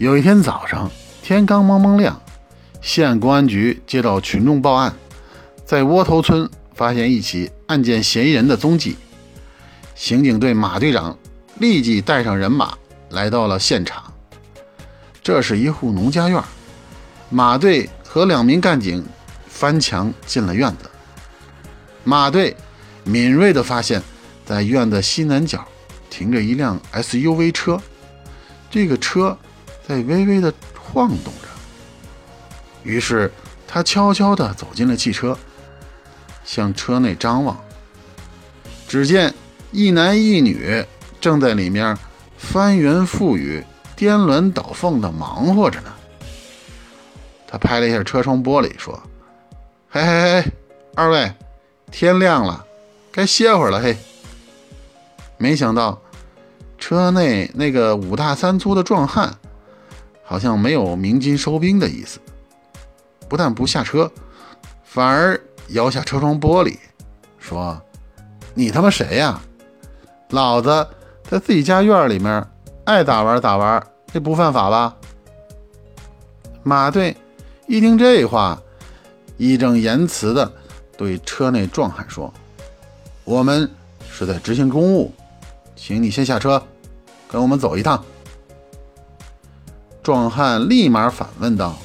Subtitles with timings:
[0.00, 0.90] 有一天早上，
[1.22, 2.18] 天刚蒙蒙亮，
[2.80, 4.94] 县公安局接到群众报案，
[5.66, 8.96] 在窝头村发现一起案件嫌疑人的踪迹。
[9.94, 11.18] 刑警队马队长
[11.58, 12.72] 立即带上人马
[13.10, 14.02] 来到了现场。
[15.22, 16.42] 这是一户农家院，
[17.28, 19.04] 马队和两名干警
[19.48, 20.88] 翻墙进了院子。
[22.04, 22.56] 马队
[23.04, 24.02] 敏锐地发现，
[24.46, 25.62] 在院子西南角
[26.08, 27.78] 停着一辆 SUV 车，
[28.70, 29.36] 这个车
[29.90, 31.48] 在微微地晃动着。
[32.84, 33.28] 于是
[33.66, 35.36] 他悄悄地走进了汽车，
[36.44, 37.58] 向车内张望，
[38.86, 39.34] 只见。
[39.72, 40.84] 一男一女
[41.20, 41.96] 正在里面
[42.36, 45.92] 翻云覆雨、颠鸾倒凤的忙活着呢。
[47.46, 49.00] 他拍了一下车窗玻璃，说
[49.88, 50.52] ：“嘿嘿嘿，
[50.96, 51.32] 二位，
[51.92, 52.66] 天亮了，
[53.12, 53.96] 该歇会儿了。”嘿，
[55.38, 56.02] 没想到
[56.76, 59.32] 车内那个五大三粗的壮汉
[60.30, 62.20] 好像没有鸣金收兵的意思，
[63.28, 64.08] 不但不下车，
[64.84, 66.76] 反而摇下车窗玻璃，
[67.36, 67.82] 说
[68.54, 69.40] ：“你他妈谁呀？”
[70.30, 70.86] 老子
[71.28, 72.46] 在自己家院里面
[72.84, 74.96] 爱咋玩咋玩，这不犯法吧？
[76.62, 77.16] 马队
[77.66, 78.56] 一听这话，
[79.36, 80.52] 义正言辞地
[80.96, 82.32] 对车内壮汉说
[83.26, 83.68] ：“我们
[84.08, 85.12] 是在执行公务，
[85.74, 86.62] 请你先下车，
[87.26, 88.00] 跟我们走一趟。”
[90.10, 91.78] 壮汉立马反问道：“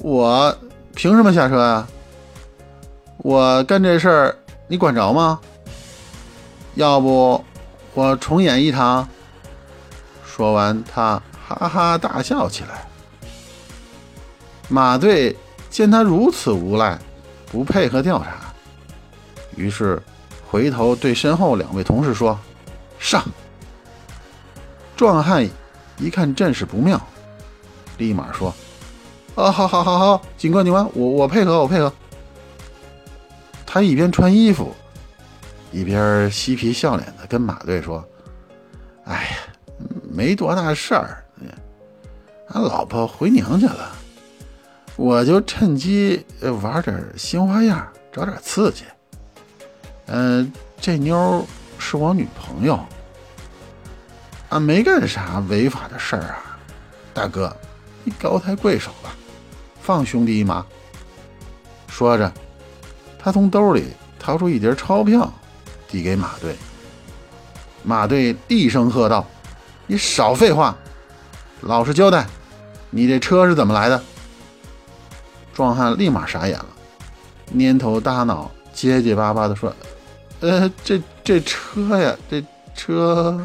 [0.00, 0.56] 我
[0.94, 1.86] 凭什么下车呀？
[3.18, 5.38] 我干这事儿你管着吗？”
[6.74, 7.44] 要不
[7.92, 9.06] 我重演一场。
[10.24, 12.86] 说完，他哈哈大笑起来。
[14.68, 15.36] 马队
[15.68, 16.98] 见他如此无赖，
[17.52, 18.54] 不配合调查，
[19.54, 20.02] 于是
[20.50, 22.38] 回头对身后两位同事说
[22.98, 23.22] ：“上！”
[24.96, 25.46] 壮汉
[25.98, 27.00] 一看阵势不妙，
[27.98, 28.54] 立马说
[29.34, 31.92] ：“啊，好好好好，警官警官，我我配合我配合。”
[33.66, 34.74] 他一边穿衣服。
[35.72, 38.06] 一边嬉皮笑脸的跟马队说
[39.06, 39.38] ：“哎呀，
[40.08, 41.24] 没多大事儿，
[42.50, 43.90] 俺老婆回娘家了，
[44.94, 46.24] 我就趁机
[46.62, 48.84] 玩点新花样，找点刺激。
[50.06, 51.44] 嗯，这妞
[51.76, 52.78] 是我女朋友，
[54.54, 56.56] 俺没干啥违法的事儿啊，
[57.12, 57.54] 大哥，
[58.04, 59.10] 你高抬贵手吧，
[59.82, 60.64] 放兄弟一马。”
[61.90, 62.32] 说着，
[63.18, 65.28] 他从兜里掏出一叠钞票。
[65.88, 66.56] 递给马队，
[67.82, 69.24] 马队厉声喝道
[69.86, 70.76] ：“你少废话，
[71.60, 72.26] 老实交代，
[72.90, 74.00] 你这车是怎么来的？”
[75.52, 76.66] 壮汉立马傻眼了，
[77.54, 79.72] 蔫头耷脑，结结巴巴地说
[80.40, 82.44] ：“呃，这这车呀，这
[82.76, 83.44] 车。”